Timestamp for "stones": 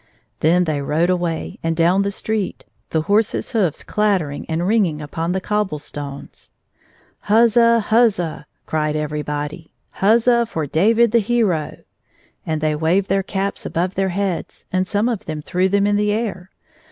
5.77-6.49